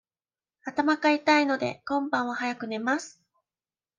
[0.65, 3.21] 頭が痛いので、今晩は早く寝ます。